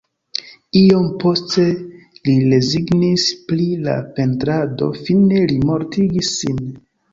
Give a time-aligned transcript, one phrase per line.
[0.79, 1.65] Iom poste
[2.29, 6.61] li rezignis pri la pentrado, fine li mortigis sin.